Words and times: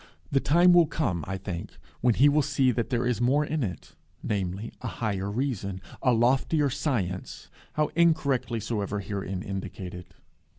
The 0.31 0.39
time 0.39 0.73
will 0.73 0.87
come, 0.87 1.23
I 1.27 1.37
think, 1.37 1.77
when 1.99 2.15
he 2.15 2.27
will 2.27 2.41
see 2.41 2.71
that 2.71 2.89
there 2.89 3.05
is 3.05 3.21
more 3.21 3.45
in 3.45 3.61
it, 3.63 3.93
namely, 4.23 4.73
a 4.81 4.87
higher 4.87 5.29
reason, 5.29 5.79
a 6.01 6.11
loftier 6.11 6.71
science, 6.71 7.49
how 7.73 7.91
incorrectly 7.95 8.59
soever 8.59 9.01
herein 9.01 9.43
indicated. 9.43 10.07